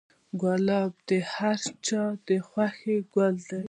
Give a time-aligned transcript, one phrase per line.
[0.41, 3.59] ګلاب د هر چا د خوښې ګل دی.